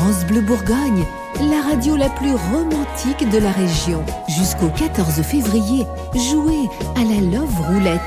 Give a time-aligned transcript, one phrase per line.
[0.00, 1.04] France Bleu Bourgogne,
[1.50, 4.02] la radio la plus romantique de la région.
[4.28, 5.84] Jusqu'au 14 février,
[6.14, 8.00] jouez à la Love Roulette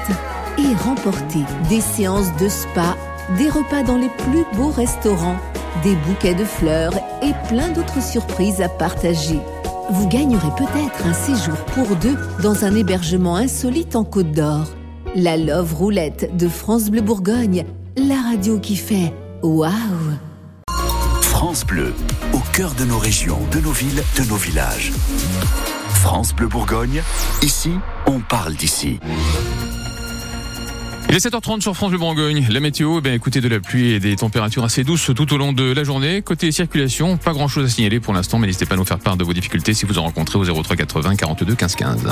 [0.58, 2.98] et remportez des séances de spa,
[3.38, 5.38] des repas dans les plus beaux restaurants,
[5.84, 9.40] des bouquets de fleurs et plein d'autres surprises à partager.
[9.92, 14.66] Vous gagnerez peut-être un séjour pour deux dans un hébergement insolite en Côte d'Or.
[15.16, 17.66] La Love Roulette de France Bleu Bourgogne,
[17.96, 19.14] la radio qui fait
[19.44, 19.70] waouh
[21.54, 21.94] France Bleu,
[22.34, 24.92] au cœur de nos régions, de nos villes, de nos villages.
[25.90, 27.04] France Bleu Bourgogne,
[27.44, 27.74] ici,
[28.08, 29.00] on parle d'ici.
[31.10, 32.48] Il est 7h30 sur France Bleu Bourgogne.
[32.50, 35.54] La météo, eh écoutez de la pluie et des températures assez douces tout au long
[35.54, 36.24] de la journée.
[36.24, 38.98] Côté circulation, pas grand chose à signaler pour l'instant, mais n'hésitez pas à nous faire
[38.98, 42.08] part de vos difficultés si vous en rencontrez au 03 80 42 15 15.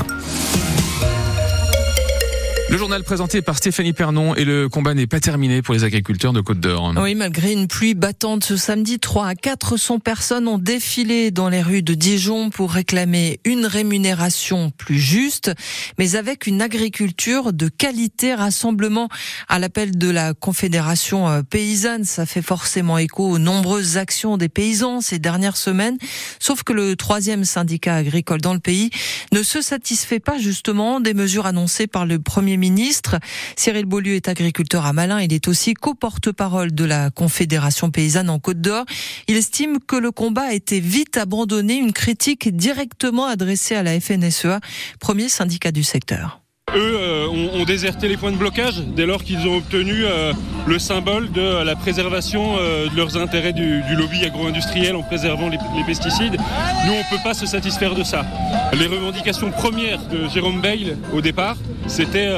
[2.71, 6.31] Le journal présenté par Stéphanie Pernon et le combat n'est pas terminé pour les agriculteurs
[6.31, 6.93] de Côte d'Or.
[7.01, 11.61] Oui, malgré une pluie battante ce samedi, 3 à 400 personnes ont défilé dans les
[11.61, 15.51] rues de Dijon pour réclamer une rémunération plus juste,
[15.99, 18.33] mais avec une agriculture de qualité.
[18.35, 19.09] Rassemblement
[19.49, 24.47] à l'appel de la Confédération euh, paysanne, ça fait forcément écho aux nombreuses actions des
[24.47, 25.97] paysans ces dernières semaines.
[26.39, 28.91] Sauf que le troisième syndicat agricole dans le pays
[29.33, 33.17] ne se satisfait pas justement des mesures annoncées par le premier ministre.
[33.57, 35.19] Cyril Beaulieu est agriculteur à Malin.
[35.19, 38.85] Il est aussi co-porte-parole de la Confédération paysanne en Côte d'Or.
[39.27, 41.75] Il estime que le combat a été vite abandonné.
[41.75, 44.61] Une critique directement adressée à la FNSEA,
[44.99, 46.41] premier syndicat du secteur.
[46.75, 50.31] Eux euh, ont, déserté les points de blocage dès lors qu'ils ont obtenu euh,
[50.65, 55.57] le symbole de la préservation euh, de leurs intérêts du, lobby agro-industriel en préservant les,
[55.85, 56.37] pesticides.
[56.85, 58.25] Nous, on ne peut pas se satisfaire de ça.
[58.73, 62.29] Les revendications premières de Jérôme Bail au départ, c'était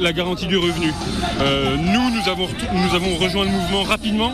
[0.00, 0.92] la garantie du revenu.
[1.78, 4.32] nous, nous avons, nous avons rejoint le mouvement rapidement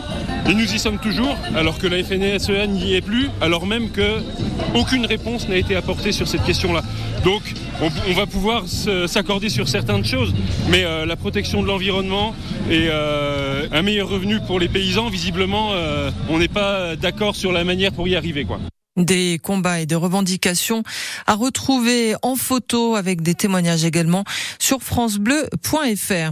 [0.49, 5.05] et nous y sommes toujours, alors que la FNSEA n'y est plus, alors même qu'aucune
[5.05, 6.81] réponse n'a été apportée sur cette question-là.
[7.23, 7.41] Donc,
[7.81, 10.33] on, va pouvoir s'accorder sur certaines choses,
[10.69, 12.33] mais euh, la protection de l'environnement
[12.69, 17.51] et euh, un meilleur revenu pour les paysans, visiblement, euh, on n'est pas d'accord sur
[17.51, 18.45] la manière pour y arriver.
[18.45, 18.59] Quoi
[18.99, 20.83] des combats et des revendications
[21.27, 24.23] à retrouver en photo avec des témoignages également
[24.59, 26.31] sur francebleu.fr.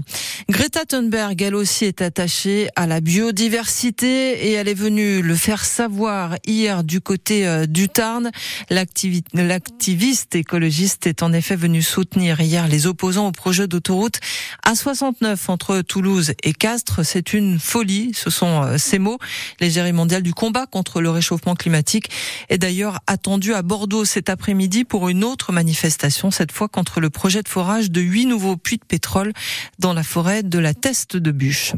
[0.49, 5.65] Greta Thunberg, elle aussi est attachée à la biodiversité et elle est venue le faire
[5.65, 8.31] savoir hier du côté euh, du Tarn.
[8.69, 14.19] L'activiste écologiste est en effet venue soutenir hier les opposants au projet d'autoroute
[14.65, 17.05] A69 entre Toulouse et Castres.
[17.05, 19.17] C'est une folie, ce sont euh, ces mots.
[19.59, 22.09] L'égérie mondiale du combat contre le réchauffement climatique
[22.57, 27.43] d'ailleurs attendu à Bordeaux cet après-midi pour une autre manifestation, cette fois contre le projet
[27.43, 29.33] de forage de huit nouveaux puits de pétrole
[29.79, 31.73] dans la forêt de la Teste de Bûche.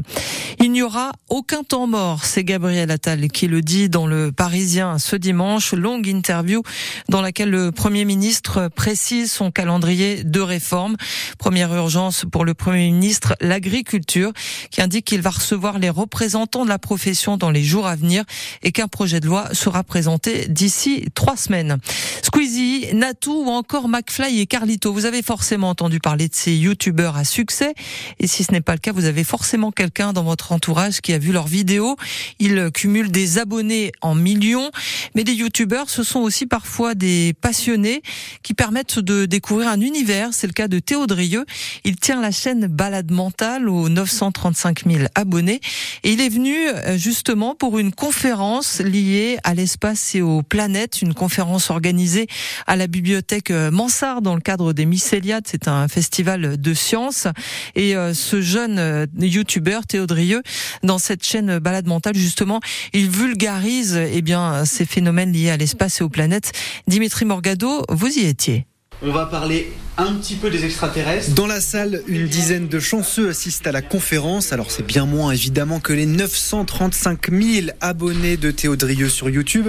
[0.60, 4.98] Il n'y aura aucun temps mort, c'est Gabriel Attal qui le dit dans le Parisien
[4.98, 5.72] ce dimanche.
[5.72, 6.62] Longue interview
[7.08, 10.96] dans laquelle le Premier ministre précise son calendrier de réforme.
[11.38, 14.32] Première urgence pour le Premier ministre, l'agriculture,
[14.70, 18.24] qui indique qu'il va recevoir les représentants de la profession dans les jours à venir
[18.62, 20.69] et qu'un projet de loi sera présenté d'ici
[21.14, 21.78] trois semaines.
[22.22, 24.92] Squeezie, Natou ou encore McFly et Carlito.
[24.92, 27.74] Vous avez forcément entendu parler de ces youtubeurs à succès.
[28.18, 31.12] Et si ce n'est pas le cas, vous avez forcément quelqu'un dans votre entourage qui
[31.12, 31.96] a vu leurs vidéos.
[32.38, 34.70] Ils cumulent des abonnés en millions.
[35.14, 38.02] Mais les youtubeurs, ce sont aussi parfois des passionnés
[38.42, 40.32] qui permettent de découvrir un univers.
[40.32, 41.44] C'est le cas de Théo Drieux.
[41.84, 45.60] Il tient la chaîne Balade Mentale aux 935 000 abonnés.
[46.04, 51.00] Et il est venu euh, justement pour une conférence liée à l'espace et aux planètes,
[51.00, 52.26] une conférence organisée
[52.66, 55.44] à la bibliothèque euh, Mansart dans le cadre des Mycéliades.
[55.46, 57.26] C'est un festival de sciences.
[57.74, 60.42] Et euh, ce jeune youtubeur, Théo Drieux,
[60.82, 62.60] dans cette chaîne Balade Mentale, justement,
[62.92, 66.52] il vulgarise eh bien, ces phénomènes liés à l'espace et aux planètes.
[66.86, 68.66] Dimitri Morgado, vous y étiez.
[69.02, 71.34] On va parler un petit peu des extraterrestres.
[71.34, 74.52] Dans la salle, une dizaine de chanceux assistent à la conférence.
[74.52, 79.68] Alors c'est bien moins évidemment que les 935 000 abonnés de Théodrieux sur YouTube.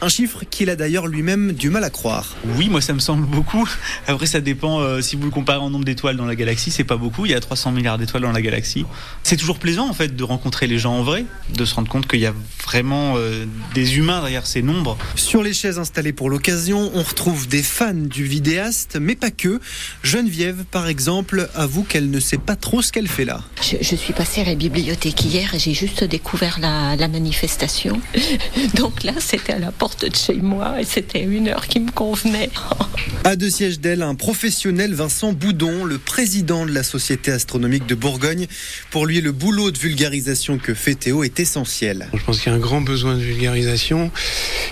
[0.00, 2.36] Un chiffre qu'il a d'ailleurs lui-même du mal à croire.
[2.56, 3.68] Oui, moi ça me semble beaucoup.
[4.06, 6.84] Après ça dépend euh, si vous le comparez en nombre d'étoiles dans la galaxie, c'est
[6.84, 7.26] pas beaucoup.
[7.26, 8.84] Il y a 300 milliards d'étoiles dans la galaxie.
[9.24, 11.24] C'est toujours plaisant en fait de rencontrer les gens en vrai,
[11.56, 14.96] de se rendre compte qu'il y a vraiment euh, des humains derrière ces nombres.
[15.16, 19.60] Sur les chaises installées pour l'occasion, on retrouve des fans du vidéaste, mais pas que.
[20.02, 23.42] Geneviève, par exemple, avoue qu'elle ne sait pas trop ce qu'elle fait là.
[23.62, 28.00] Je, suis passée à la bibliothèque hier et j'ai juste découvert la, manifestation.
[28.74, 31.90] Donc là, c'était à la porte de chez moi et c'était une heure qui me
[31.90, 32.50] convenait.
[33.24, 37.94] à deux sièges d'elle, un professionnel, Vincent Boudon, le président de la Société astronomique de
[37.94, 38.46] Bourgogne.
[38.90, 42.08] Pour lui, le boulot de vulgarisation que fait Théo est essentiel.
[42.14, 44.10] Je pense qu'il y a un grand besoin de vulgarisation.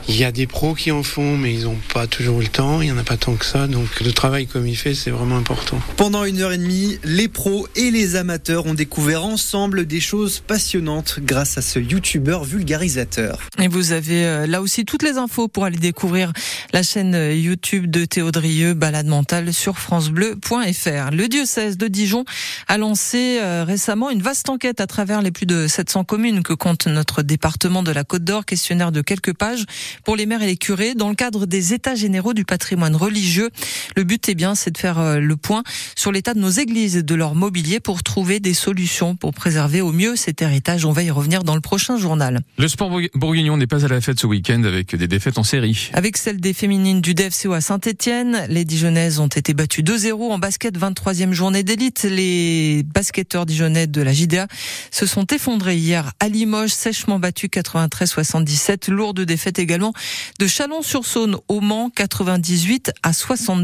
[0.08, 2.48] Il y a des pros qui en font, mais ils n'ont pas toujours eu le
[2.48, 2.80] temps.
[2.80, 3.66] Il n'y en a pas tant que ça.
[3.66, 5.78] Donc le travail comme il fait, c'est vraiment important.
[5.96, 10.40] Pendant une heure et demie, les pros et les amateurs ont découvert ensemble des choses
[10.40, 13.40] passionnantes grâce à ce youtubeur vulgarisateur.
[13.58, 16.32] Et vous avez euh, là aussi toutes les infos pour aller découvrir
[16.72, 21.10] la chaîne euh, YouTube de Théodrieux, Balade mentale sur francebleu.fr.
[21.12, 22.24] Le diocèse de Dijon
[22.68, 26.52] a lancé euh, récemment une vaste enquête à travers les plus de 700 communes que
[26.52, 29.64] compte notre département de la Côte d'Or, questionnaire de quelques pages
[30.04, 33.50] pour les maires et les curés dans le cadre des états généraux du patrimoine religieux.
[33.96, 35.62] Le but est bien, c'est de faire le point
[35.96, 39.80] sur l'état de nos églises et de leur mobilier pour trouver des solutions pour préserver
[39.80, 40.84] au mieux cet héritage.
[40.84, 42.40] On va y revenir dans le prochain journal.
[42.58, 45.90] Le sport bourguignon n'est pas à la fête ce week-end avec des défaites en série.
[45.92, 50.38] Avec celle des féminines du DFCO à Saint-Etienne, les Dijonnaises ont été battues 2-0 en
[50.38, 52.04] basket 23e journée d'élite.
[52.04, 54.46] Les basketteurs dijonnais de la JDA
[54.90, 58.90] se sont effondrés hier à Limoges, sèchement battus 93-77.
[58.90, 59.92] Lourde défaite également
[60.38, 63.12] de Chalon-sur-Saône au Mans 98 à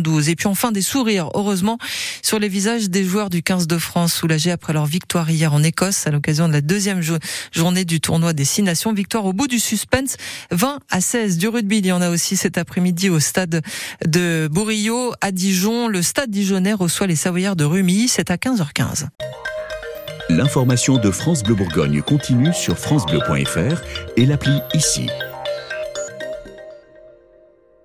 [0.06, 0.28] 72.
[0.28, 1.78] Et puis enfin des sourires, heureusement,
[2.22, 5.62] sur les visages des joueurs du 15 de France soulagés après leur victoire hier en
[5.62, 7.00] Écosse à l'occasion de la deuxième
[7.52, 8.92] journée du tournoi des Six Nations.
[8.92, 10.16] Victoire au bout du suspense,
[10.52, 11.78] 20 à 16 du rugby.
[11.78, 13.62] Il y en a aussi cet après-midi au stade
[14.06, 15.88] de Bourillot à Dijon.
[15.88, 18.08] Le stade dijonnais reçoit les Savoyards de Rumi.
[18.08, 19.08] C'est à 15h15.
[20.28, 23.82] L'information de France Bleu Bourgogne continue sur francebleu.fr
[24.16, 25.08] et l'appli ici.